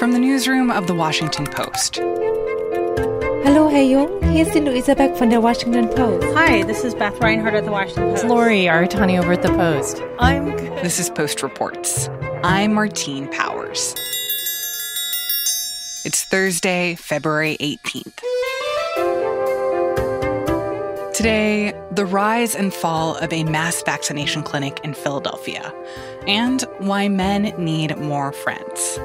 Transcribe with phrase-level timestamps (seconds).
[0.00, 1.96] From the newsroom of The Washington Post.
[1.96, 4.22] Hello, Herr Jung.
[4.22, 6.26] Hier ist die Luisa Beck von der Washington Post.
[6.34, 8.24] Hi, this is Beth Reinhardt at the Washington Post.
[8.24, 10.02] It's Lori Aratani over at the Post.
[10.18, 10.82] I'm good.
[10.82, 12.08] This is Post Reports.
[12.42, 13.94] I'm Martine Powers.
[16.06, 18.22] It's Thursday, February 18th.
[21.12, 25.74] Today, the rise and fall of a mass vaccination clinic in Philadelphia,
[26.26, 28.98] and why men need more friends.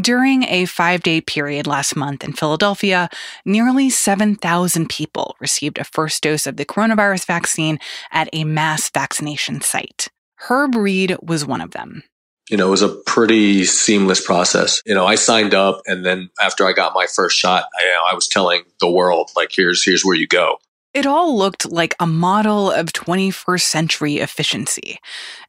[0.00, 3.08] During a five day period last month in Philadelphia,
[3.44, 7.78] nearly 7,000 people received a first dose of the coronavirus vaccine
[8.12, 10.08] at a mass vaccination site.
[10.36, 12.04] Herb Reed was one of them.
[12.50, 14.82] You know, it was a pretty seamless process.
[14.86, 18.14] You know, I signed up and then after I got my first shot, I, I
[18.14, 20.58] was telling the world, like, here's, here's where you go.
[20.94, 24.98] It all looked like a model of 21st century efficiency.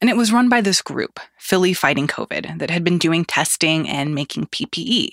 [0.01, 3.87] And it was run by this group, Philly Fighting COVID, that had been doing testing
[3.87, 5.11] and making PPE.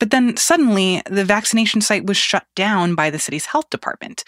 [0.00, 4.24] But then suddenly, the vaccination site was shut down by the city's health department.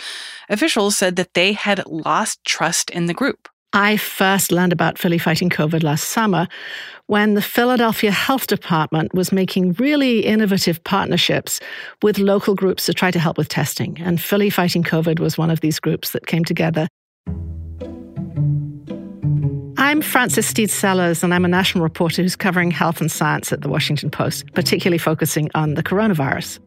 [0.49, 3.49] Officials said that they had lost trust in the group.
[3.73, 6.47] I first learned about Philly fighting COVID last summer
[7.07, 11.61] when the Philadelphia Health Department was making really innovative partnerships
[12.03, 13.99] with local groups to try to help with testing.
[14.01, 16.89] And Philly fighting COVID was one of these groups that came together.
[19.79, 23.61] I'm Frances Steed Sellers, and I'm a national reporter who's covering health and science at
[23.61, 26.59] the Washington Post, particularly focusing on the coronavirus.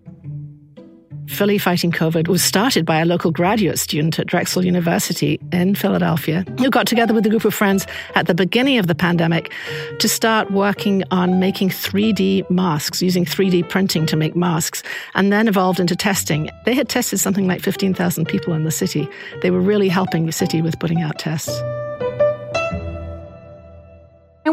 [1.30, 6.44] Philly Fighting COVID was started by a local graduate student at Drexel University in Philadelphia
[6.58, 9.52] who got together with a group of friends at the beginning of the pandemic
[10.00, 14.82] to start working on making 3D masks, using 3D printing to make masks,
[15.14, 16.50] and then evolved into testing.
[16.66, 19.08] They had tested something like 15,000 people in the city.
[19.42, 21.62] They were really helping the city with putting out tests.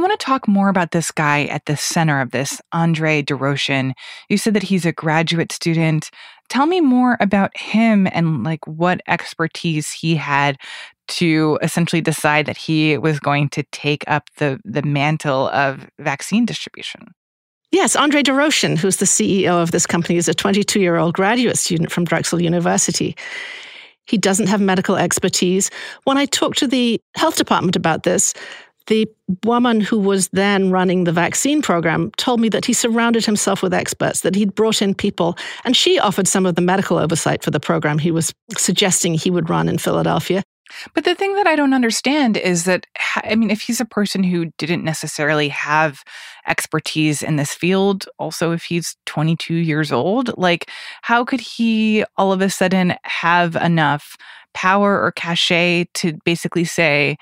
[0.06, 3.90] Want to talk more about this guy at the center of this, Andre Doroshin.
[4.28, 6.10] You said that he's a graduate student.
[6.48, 10.58] Tell me more about him and like what expertise he had
[11.08, 16.46] to essentially decide that he was going to take up the the mantle of vaccine
[16.46, 17.12] distribution.
[17.72, 21.58] Yes, Andre Doroshin, who's the CEO of this company, is a 22 year old graduate
[21.58, 23.16] student from Drexel University.
[24.06, 25.68] He doesn't have medical expertise.
[26.04, 28.34] When I talked to the health department about this,
[28.86, 29.08] the
[29.44, 33.74] woman who was then running the vaccine program told me that he surrounded himself with
[33.74, 37.50] experts, that he'd brought in people, and she offered some of the medical oversight for
[37.50, 40.42] the program he was suggesting he would run in Philadelphia.
[40.94, 42.86] But the thing that I don't understand is that,
[43.16, 46.02] I mean, if he's a person who didn't necessarily have
[46.46, 50.68] expertise in this field, also if he's 22 years old, like,
[51.02, 54.16] how could he all of a sudden have enough
[54.54, 57.16] power or cachet to basically say,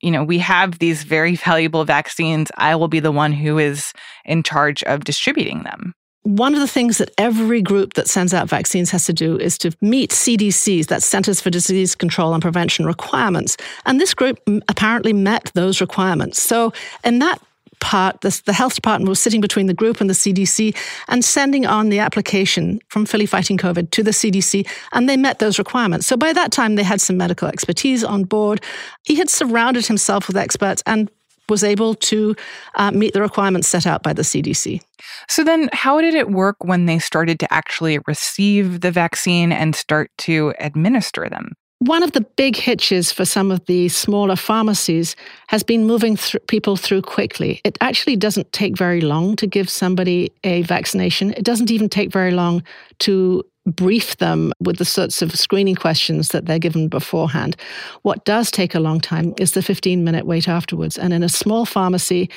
[0.00, 2.50] you know, we have these very valuable vaccines.
[2.56, 3.92] I will be the one who is
[4.24, 5.94] in charge of distributing them.
[6.22, 9.56] One of the things that every group that sends out vaccines has to do is
[9.58, 13.56] to meet CDC's, that's Centers for Disease Control and Prevention requirements.
[13.86, 16.42] And this group mm, apparently met those requirements.
[16.42, 16.72] So,
[17.02, 17.40] in that
[17.80, 20.76] part, the, the, health department was sitting between the group and the CDC
[21.08, 25.38] and sending on the application from Philly Fighting COVID to the CDC, and they met
[25.38, 26.06] those requirements.
[26.06, 28.62] So by that time, they had some medical expertise on board.
[29.04, 31.10] He had surrounded himself with experts and
[31.48, 32.36] was able to
[32.74, 34.82] uh, meet the requirements set out by the CDC.
[35.28, 39.74] So then, how did it work when they started to actually receive the vaccine and
[39.74, 41.54] start to administer them?
[41.80, 45.14] One of the big hitches for some of the smaller pharmacies
[45.46, 47.60] has been moving th- people through quickly.
[47.62, 51.32] It actually doesn't take very long to give somebody a vaccination.
[51.34, 52.64] It doesn't even take very long
[53.00, 53.44] to
[53.74, 57.56] brief them with the sorts of screening questions that they're given beforehand.
[58.02, 60.98] What does take a long time is the 15 minute wait afterwards.
[60.98, 62.30] And in a small pharmacy,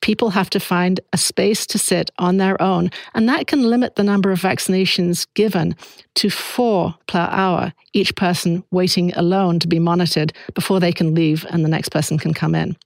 [0.00, 2.90] people have to find a space to sit on their own.
[3.14, 5.74] And that can limit the number of vaccinations given
[6.16, 11.46] to four per hour, each person waiting alone to be monitored before they can leave
[11.48, 12.76] and the next person can come in.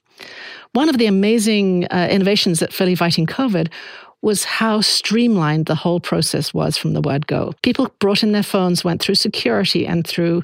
[0.75, 3.69] One of the amazing uh, innovations at Philly Fighting COVID
[4.23, 7.53] was how streamlined the whole process was from the word go.
[7.63, 10.43] People brought in their phones, went through security and through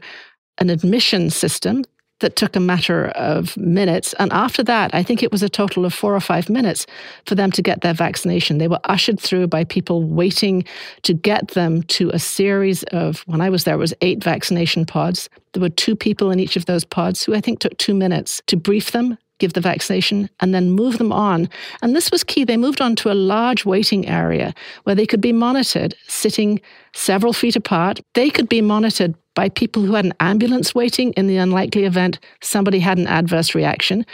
[0.59, 1.85] an admission system
[2.21, 4.15] that took a matter of minutes.
[4.21, 6.87] And after that, I think it was a total of four or five minutes
[7.27, 8.59] for them to get their vaccination.
[8.59, 10.65] They were ushered through by people waiting
[11.03, 14.87] to get them to a series of, when I was there, it was eight vaccination
[14.87, 15.29] pods.
[15.53, 18.41] There were two people in each of those pods who I think took two minutes
[18.47, 21.49] to brief them, give the vaccination, and then move them on.
[21.83, 22.45] And this was key.
[22.45, 24.55] They moved on to a large waiting area
[24.85, 26.61] where they could be monitored, sitting
[26.95, 28.01] several feet apart.
[28.15, 32.19] They could be monitored by people who had an ambulance waiting in the unlikely event
[32.41, 34.07] somebody had an adverse reaction.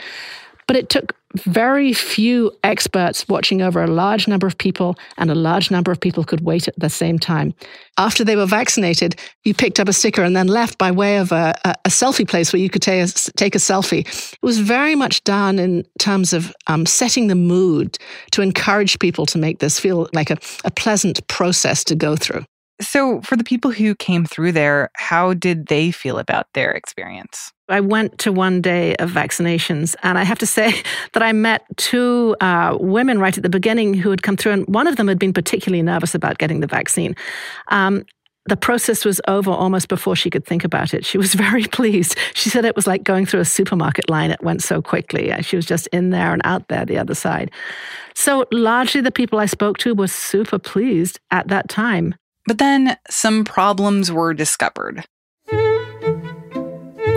[0.71, 5.35] But it took very few experts watching over a large number of people, and a
[5.35, 7.53] large number of people could wait at the same time.
[7.97, 11.33] After they were vaccinated, you picked up a sticker and then left by way of
[11.33, 14.07] a, a, a selfie place where you could take a, take a selfie.
[14.07, 17.97] It was very much done in terms of um, setting the mood
[18.31, 22.45] to encourage people to make this feel like a, a pleasant process to go through.
[22.79, 27.51] So, for the people who came through there, how did they feel about their experience?
[27.71, 30.73] I went to one day of vaccinations, and I have to say
[31.13, 34.67] that I met two uh, women right at the beginning who had come through, and
[34.67, 37.15] one of them had been particularly nervous about getting the vaccine.
[37.69, 38.05] Um,
[38.47, 41.05] the process was over almost before she could think about it.
[41.05, 42.17] She was very pleased.
[42.33, 44.31] She said it was like going through a supermarket line.
[44.31, 45.33] It went so quickly.
[45.41, 47.51] She was just in there and out there the other side.
[48.15, 52.15] So, largely, the people I spoke to were super pleased at that time.
[52.47, 55.05] But then some problems were discovered.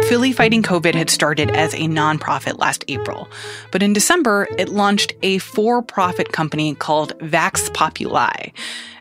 [0.08, 3.26] Philly Fighting COVID had started as a nonprofit last April,
[3.70, 8.48] but in December, it launched a for profit company called Vax Populi.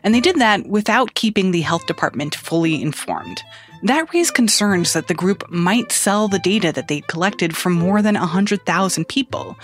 [0.02, 3.42] And they did that without keeping the health department fully informed.
[3.82, 8.00] That raised concerns that the group might sell the data that they'd collected from more
[8.00, 9.58] than 100,000 people.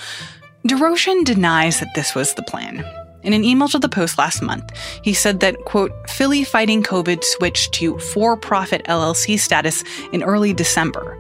[0.69, 2.85] Doroshin denies that this was the plan.
[3.23, 4.71] In an email to the Post last month,
[5.03, 10.53] he said that, quote, Philly Fighting COVID switched to for profit LLC status in early
[10.53, 11.19] December.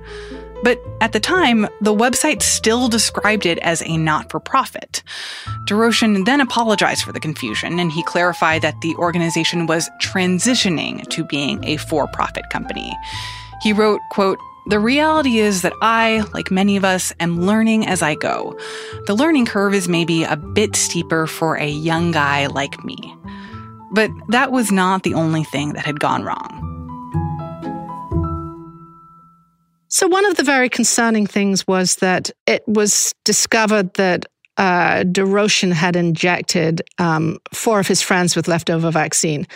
[0.62, 5.02] But at the time, the website still described it as a not for profit.
[5.64, 11.24] Doroshin then apologized for the confusion, and he clarified that the organization was transitioning to
[11.24, 12.94] being a for profit company.
[13.62, 18.02] He wrote, quote, the reality is that I, like many of us, am learning as
[18.02, 18.58] I go.
[19.06, 23.16] The learning curve is maybe a bit steeper for a young guy like me.
[23.92, 26.66] But that was not the only thing that had gone wrong.
[29.88, 34.26] So, one of the very concerning things was that it was discovered that
[34.56, 35.04] uh,
[35.72, 39.46] had injected um, four of his friends with leftover vaccine.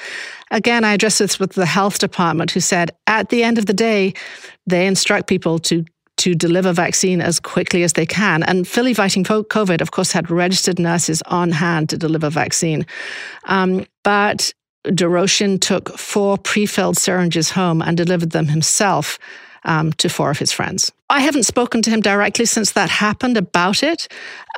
[0.51, 3.75] Again, I addressed this with the health department, who said at the end of the
[3.75, 4.15] day,
[4.67, 5.85] they instruct people to
[6.17, 8.45] to deliver vaccine as quickly as they can.
[8.45, 12.87] And Philly Fighting COVID, of course, had registered nurses on hand to deliver vaccine.
[13.47, 14.55] Um, but
[14.87, 19.19] Doroshin took four pre-filled syringes home and delivered them himself
[19.65, 20.93] um, to four of his friends.
[21.09, 24.09] I haven't spoken to him directly since that happened about it,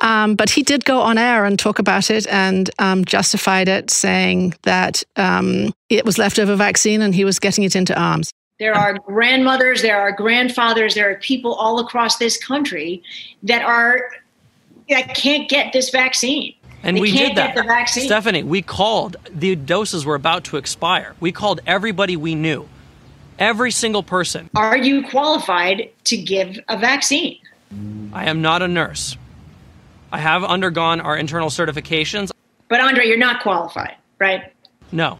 [0.01, 3.89] um, but he did go on air and talk about it and um, justified it,
[3.89, 8.31] saying that um, it was leftover vaccine and he was getting it into arms.
[8.59, 13.03] There are grandmothers, there are grandfathers, there are people all across this country
[13.43, 14.09] that are
[14.89, 16.55] that can't get this vaccine.
[16.81, 17.53] And they we did that.
[17.53, 18.05] Get the vaccine.
[18.05, 19.17] Stephanie, we called.
[19.29, 21.15] The doses were about to expire.
[21.19, 22.67] We called everybody we knew.
[23.37, 24.49] Every single person.
[24.55, 27.39] Are you qualified to give a vaccine?
[28.13, 29.17] I am not a nurse.
[30.11, 32.31] I have undergone our internal certifications.
[32.69, 34.53] But Andre, you're not qualified, right?
[34.91, 35.19] No.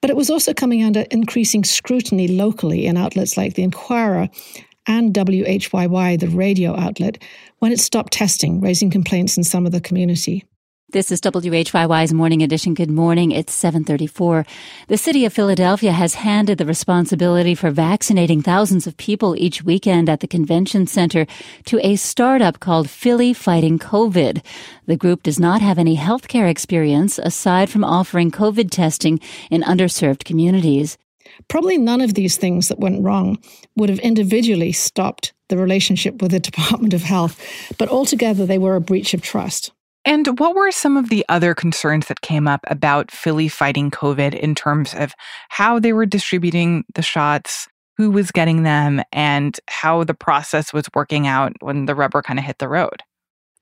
[0.00, 4.28] But it was also coming under increasing scrutiny locally in outlets like The Inquirer
[4.86, 7.22] and WHYY, the radio outlet,
[7.58, 10.44] when it stopped testing, raising complaints in some of the community.
[10.92, 12.74] This is WHYY's Morning Edition.
[12.74, 13.30] Good morning.
[13.30, 14.44] It's 734.
[14.88, 20.08] The city of Philadelphia has handed the responsibility for vaccinating thousands of people each weekend
[20.08, 21.26] at the convention center
[21.66, 24.44] to a startup called Philly Fighting COVID.
[24.86, 30.24] The group does not have any healthcare experience aside from offering COVID testing in underserved
[30.24, 30.98] communities.
[31.46, 33.38] Probably none of these things that went wrong
[33.76, 37.40] would have individually stopped the relationship with the Department of Health,
[37.78, 39.70] but altogether they were a breach of trust.
[40.04, 44.34] And what were some of the other concerns that came up about Philly fighting COVID
[44.34, 45.14] in terms of
[45.50, 50.88] how they were distributing the shots, who was getting them, and how the process was
[50.94, 53.02] working out when the rubber kind of hit the road?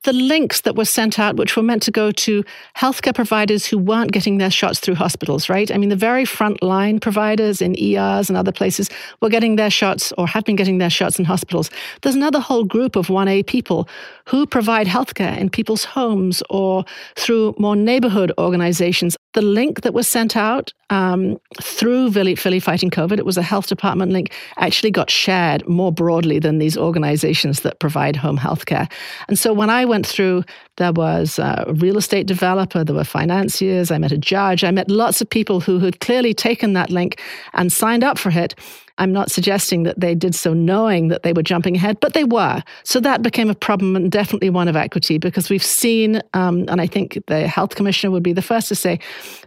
[0.03, 2.43] The links that were sent out, which were meant to go to
[2.77, 5.71] healthcare providers who weren't getting their shots through hospitals, right?
[5.71, 8.89] I mean, the very front line providers in ERs and other places
[9.21, 11.69] were getting their shots or have been getting their shots in hospitals.
[12.01, 13.89] There's another whole group of 1A people
[14.25, 19.17] who provide healthcare in people's homes or through more neighborhood organizations.
[19.33, 23.43] The link that was sent out um, through Philly, Philly Fighting COVID, it was a
[23.43, 28.91] health department link, actually got shared more broadly than these organizations that provide home healthcare.
[29.27, 30.43] And so when I went through,
[30.79, 34.89] there was a real estate developer, there were financiers, I met a judge, I met
[34.89, 37.21] lots of people who had clearly taken that link
[37.53, 38.55] and signed up for it.
[38.97, 42.25] I'm not suggesting that they did so knowing that they were jumping ahead, but they
[42.25, 42.61] were.
[42.83, 46.81] So that became a problem and definitely one of equity because we've seen, um, and
[46.81, 48.99] I think the health commissioner would be the first to say,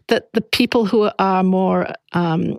[0.09, 2.59] that the people who are more um,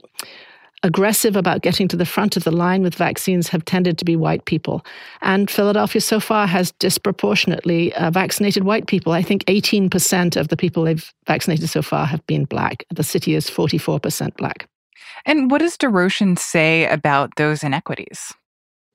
[0.84, 4.16] aggressive about getting to the front of the line with vaccines have tended to be
[4.16, 4.86] white people.
[5.22, 9.14] And Philadelphia so far has disproportionately uh, vaccinated white people.
[9.14, 12.86] I think 18% of the people they've vaccinated so far have been black.
[12.94, 14.68] The city is 44% black.
[15.26, 18.34] And what does Doroshin say about those inequities?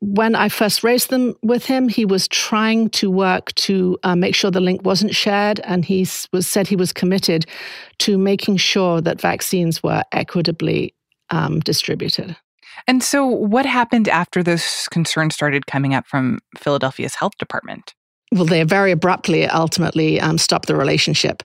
[0.00, 4.34] when I first raised them with him, he was trying to work to uh, make
[4.34, 7.46] sure the link wasn't shared, and he was said he was committed
[7.98, 10.94] to making sure that vaccines were equitably
[11.30, 12.36] um, distributed.
[12.86, 17.94] And so, what happened after those concerns started coming up from Philadelphia's health department?
[18.32, 21.42] Well, they very abruptly ultimately um, stopped the relationship.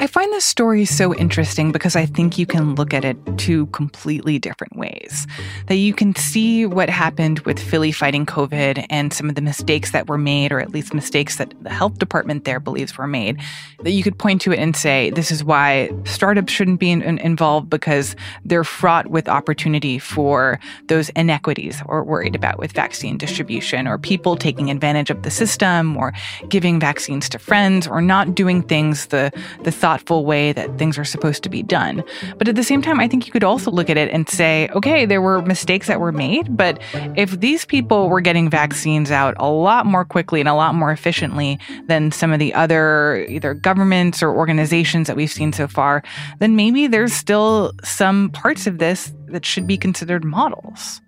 [0.00, 3.66] I find this story so interesting because I think you can look at it two
[3.66, 5.26] completely different ways.
[5.66, 9.90] That you can see what happened with Philly fighting COVID and some of the mistakes
[9.90, 13.40] that were made, or at least mistakes that the health department there believes were made.
[13.80, 17.02] That you could point to it and say, this is why startups shouldn't be in,
[17.02, 18.14] in, involved because
[18.44, 24.36] they're fraught with opportunity for those inequities or worried about with vaccine distribution, or people
[24.36, 26.12] taking advantage of the system, or
[26.48, 29.32] giving vaccines to friends, or not doing things the,
[29.64, 32.04] the thoughtful way that things are supposed to be done.
[32.36, 34.68] But at the same time, I think you could also look at it and say,
[34.74, 36.78] okay, there were mistakes that were made, but
[37.16, 40.92] if these people were getting vaccines out a lot more quickly and a lot more
[40.92, 46.02] efficiently than some of the other either governments or organizations that we've seen so far,
[46.38, 51.00] then maybe there's still some parts of this that should be considered models.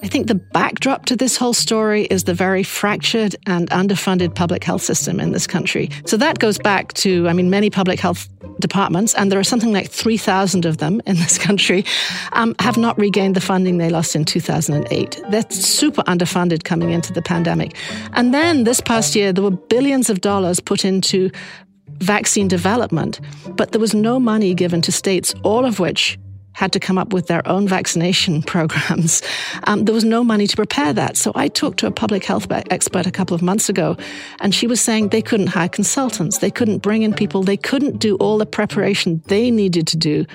[0.00, 4.62] I think the backdrop to this whole story is the very fractured and underfunded public
[4.62, 5.90] health system in this country.
[6.06, 8.28] So that goes back to, I mean, many public health
[8.60, 11.84] departments, and there are something like 3,000 of them in this country,
[12.32, 15.20] um, have not regained the funding they lost in 2008.
[15.30, 17.74] They're super underfunded coming into the pandemic.
[18.12, 21.28] And then this past year, there were billions of dollars put into
[21.98, 23.18] vaccine development,
[23.56, 26.16] but there was no money given to states, all of which
[26.58, 29.22] had to come up with their own vaccination programs.
[29.64, 31.16] Um, there was no money to prepare that.
[31.16, 33.96] So I talked to a public health expert a couple of months ago,
[34.40, 37.98] and she was saying they couldn't hire consultants, they couldn't bring in people, they couldn't
[37.98, 40.26] do all the preparation they needed to do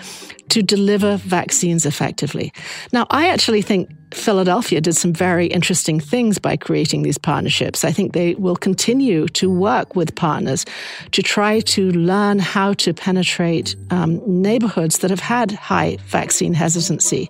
[0.50, 2.54] to deliver vaccines effectively.
[2.94, 7.84] Now, I actually think Philadelphia did some very interesting things by creating these partnerships.
[7.84, 10.66] I think they will continue to work with partners
[11.12, 17.30] to try to learn how to penetrate um, neighborhoods that have had high vaccine hesitancy.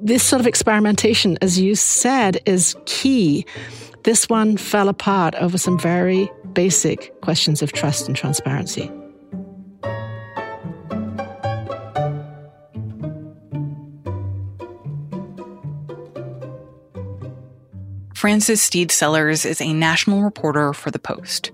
[0.00, 3.46] This sort of experimentation, as you said, is key.
[4.02, 8.90] This one fell apart over some very basic questions of trust and transparency.
[18.22, 21.50] Frances Steed Sellers is a national reporter for The Post.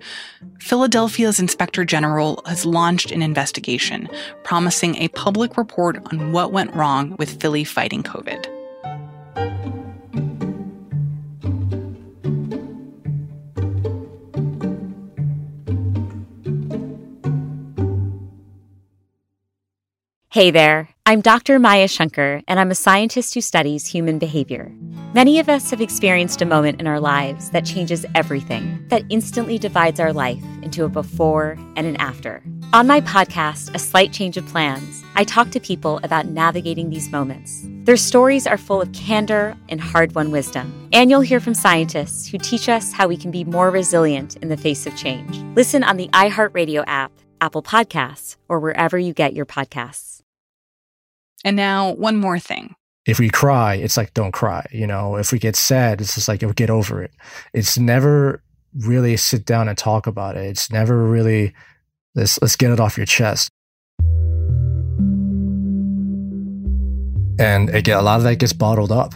[0.60, 4.06] Philadelphia's inspector general has launched an investigation
[4.44, 8.44] promising a public report on what went wrong with Philly fighting COVID.
[20.28, 21.58] Hey there, I'm Dr.
[21.58, 24.70] Maya Shankar, and I'm a scientist who studies human behavior.
[25.14, 29.58] Many of us have experienced a moment in our lives that changes everything, that instantly
[29.58, 32.42] divides our life into a before and an after.
[32.74, 37.10] On my podcast, A Slight Change of Plans, I talk to people about navigating these
[37.10, 37.64] moments.
[37.84, 40.90] Their stories are full of candor and hard won wisdom.
[40.92, 44.50] And you'll hear from scientists who teach us how we can be more resilient in
[44.50, 45.38] the face of change.
[45.56, 50.20] Listen on the iHeartRadio app, Apple Podcasts, or wherever you get your podcasts.
[51.46, 52.74] And now, one more thing
[53.08, 54.66] if we cry, it's like don't cry.
[54.70, 57.10] You know, if we get sad, it's just like oh, get over it.
[57.54, 58.42] It's never
[58.84, 60.44] really sit down and talk about it.
[60.44, 61.54] It's never really
[62.14, 63.48] let's let's get it off your chest.
[67.40, 69.14] And again, a lot of that gets bottled up.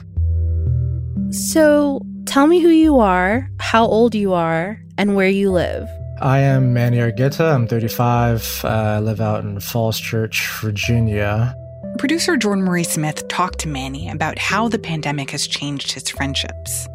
[1.30, 5.87] So tell me who you are, how old you are, and where you live.
[6.22, 7.52] I am Manny Argueta.
[7.52, 8.62] I'm 35.
[8.64, 11.54] Uh, I live out in Falls Church, Virginia.
[11.99, 16.88] Producer Jordan Marie Smith talked to Manny about how the pandemic has changed his friendships.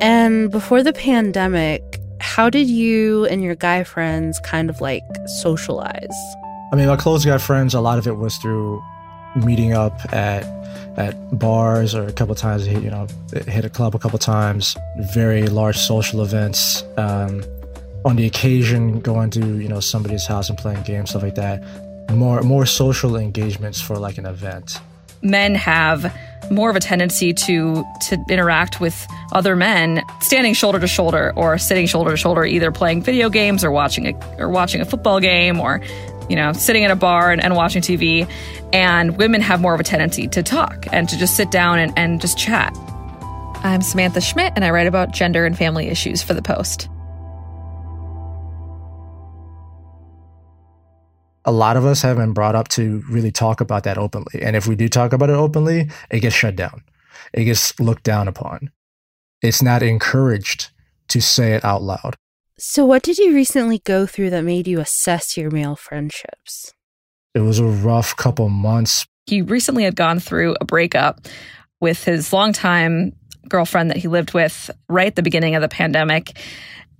[0.00, 5.02] And before the pandemic, how did you and your guy friends kind of like
[5.40, 6.14] socialize?
[6.72, 8.82] I mean, my close guy friends, a lot of it was through
[9.36, 10.44] meeting up at
[10.98, 13.06] at bars or a couple times, you know,
[13.46, 16.84] hit a club a couple times, very large social events.
[16.98, 17.42] Um,
[18.04, 21.62] on the occasion, going to you know somebody's house and playing games, stuff like that
[22.16, 24.80] more more social engagements for like an event.
[25.22, 26.14] Men have
[26.50, 31.58] more of a tendency to to interact with other men standing shoulder to shoulder or
[31.58, 35.20] sitting shoulder to shoulder either playing video games or watching a or watching a football
[35.20, 35.80] game or
[36.28, 38.28] you know, sitting at a bar and, and watching TV,
[38.72, 41.92] and women have more of a tendency to talk and to just sit down and,
[41.96, 42.74] and just chat.
[43.64, 46.88] I'm Samantha Schmidt, and I write about gender and family issues for The Post.
[51.44, 54.42] A lot of us have been brought up to really talk about that openly.
[54.42, 56.82] And if we do talk about it openly, it gets shut down.
[57.32, 58.70] It gets looked down upon.
[59.40, 60.70] It's not encouraged
[61.08, 62.16] to say it out loud.
[62.58, 66.72] So, what did you recently go through that made you assess your male friendships?
[67.34, 69.06] It was a rough couple months.
[69.26, 71.26] He recently had gone through a breakup
[71.80, 73.12] with his longtime
[73.48, 76.38] girlfriend that he lived with right at the beginning of the pandemic.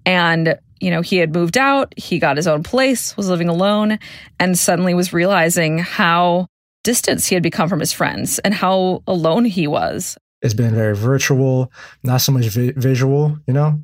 [0.05, 4.01] And you know, he had moved out, he got his own place, was living alone,
[4.41, 6.49] and suddenly was realizing how
[6.83, 10.19] distant he had become from his friends and how alone he was.
[10.43, 11.71] It's been very virtual,
[12.03, 13.81] not so much vi- visual, you know?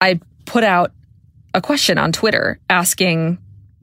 [0.00, 0.90] I put out
[1.54, 3.38] a question on Twitter asking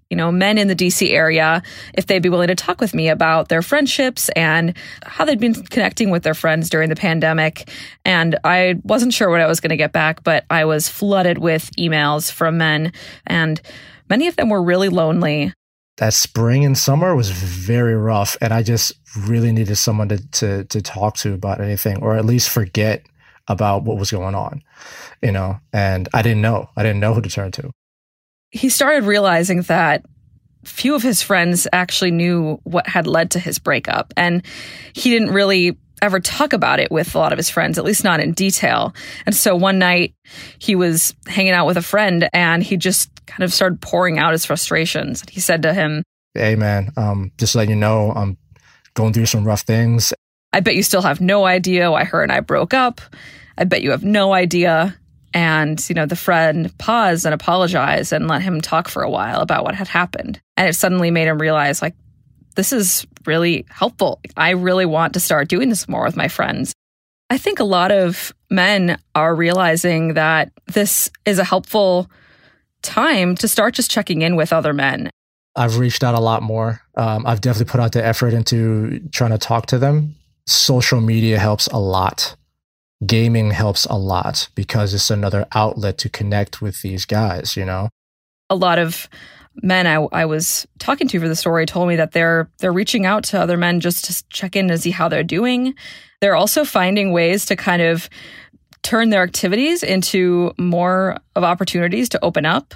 [0.09, 1.63] you know, men in the DC area
[1.95, 5.53] if they'd be willing to talk with me about their friendships and how they'd been
[5.53, 7.69] connecting with their friends during the pandemic.
[8.03, 11.39] And I wasn't sure what I was going to get back, but I was flooded
[11.39, 12.93] with emails from men,
[13.25, 13.59] and
[14.09, 15.53] many of them were really lonely.
[15.97, 20.63] That spring and summer was very rough, and I just really needed someone to, to,
[20.65, 23.05] to talk to about anything, or at least forget
[23.47, 24.61] about what was going on,
[25.21, 25.59] you know.
[25.71, 26.69] And I didn't know.
[26.75, 27.71] I didn't know who to turn to
[28.51, 30.05] he started realizing that
[30.63, 34.13] few of his friends actually knew what had led to his breakup.
[34.17, 34.43] And
[34.93, 38.03] he didn't really ever talk about it with a lot of his friends, at least
[38.03, 38.93] not in detail.
[39.25, 40.13] And so one night
[40.59, 44.33] he was hanging out with a friend and he just kind of started pouring out
[44.33, 45.23] his frustrations.
[45.29, 48.37] He said to him, Hey, man, um, just let you know, I'm
[48.93, 50.13] going through some rough things.
[50.51, 53.01] I bet you still have no idea why her and I broke up.
[53.57, 54.97] I bet you have no idea
[55.35, 59.41] and, you know, the friend paused and apologized and let him talk for a while
[59.41, 60.41] about what had happened.
[60.55, 61.93] And it suddenly made him realize, like,
[62.55, 64.21] this is really helpful.
[64.37, 66.73] I really want to start doing this more with my friends.
[67.29, 72.09] I think a lot of men are realizing that this is a helpful
[72.81, 75.09] time to start just checking in with other men.
[75.53, 76.81] I've reached out a lot more.
[76.95, 80.15] Um, I've definitely put out the effort into trying to talk to them.
[80.47, 82.37] Social media helps a lot
[83.05, 87.89] gaming helps a lot because it's another outlet to connect with these guys, you know?
[88.49, 89.09] A lot of
[89.63, 93.05] men I, I was talking to for the story told me that they're they're reaching
[93.05, 95.73] out to other men just to check in to see how they're doing.
[96.21, 98.09] They're also finding ways to kind of
[98.83, 102.75] turn their activities into more of opportunities to open up.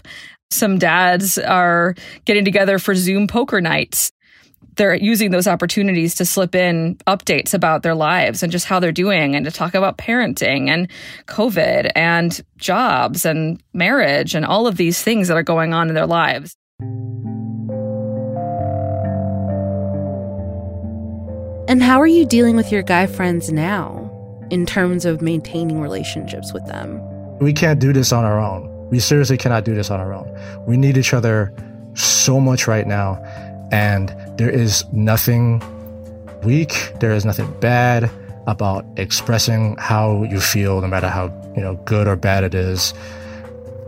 [0.51, 1.93] Some dads are
[2.25, 4.12] getting together for Zoom poker nights
[4.80, 8.94] they're using those opportunities to slip in updates about their lives and just how they're
[8.94, 10.89] doing and to talk about parenting and
[11.28, 15.96] COVID and jobs and marriage and all of these things that are going on in
[15.96, 16.56] their lives.
[21.68, 24.10] And how are you dealing with your guy friends now
[24.50, 27.02] in terms of maintaining relationships with them?
[27.39, 28.88] We can't do this on our own.
[28.89, 30.34] We seriously cannot do this on our own.
[30.65, 31.54] We need each other
[31.96, 33.22] so much right now.
[33.72, 35.62] And there is nothing
[36.43, 38.10] weak, there is nothing bad
[38.47, 41.25] about expressing how you feel, no matter how
[41.58, 42.93] you know good or bad it is.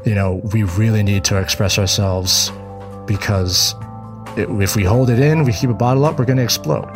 [0.06, 2.52] You know, we really need to express ourselves
[3.06, 3.74] because
[4.36, 6.90] it, if we hold it in, we keep a bottle up, we're going to explode.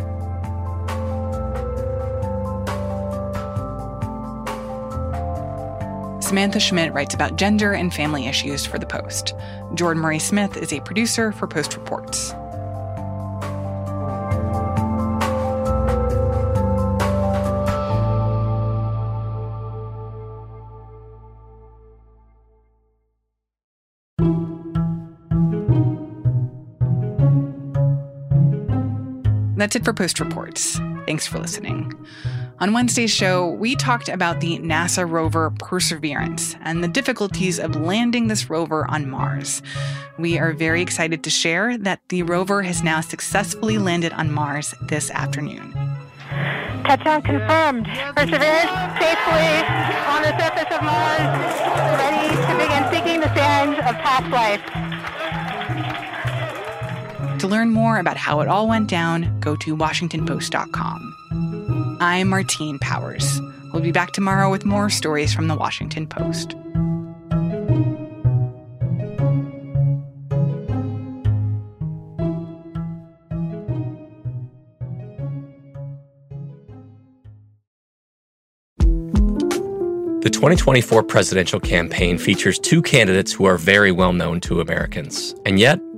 [6.21, 9.33] Samantha Schmidt writes about gender and family issues for The Post.
[9.75, 12.33] Jordan Marie Smith is a producer for Post Reports.
[29.65, 30.79] That's it for Post Reports.
[31.07, 31.91] Thanks for listening.
[32.59, 38.27] On Wednesday's show, we talked about the NASA rover Perseverance and the difficulties of landing
[38.27, 39.63] this rover on Mars.
[40.19, 44.75] We are very excited to share that the rover has now successfully landed on Mars
[44.83, 45.73] this afternoon.
[46.83, 47.87] Touchdown confirmed.
[48.15, 48.69] Perseverance
[49.01, 49.49] safely
[50.05, 51.57] on the surface of Mars,
[51.97, 54.84] ready to begin seeking the sands of past life.
[57.39, 61.97] To learn more about how it all went down, go to WashingtonPost.com.
[61.99, 63.39] I'm Martine Powers.
[63.73, 66.55] We'll be back tomorrow with more stories from the Washington Post.
[80.21, 85.35] The 2024 presidential campaign features two candidates who are very well known to Americans.
[85.45, 85.79] And yet,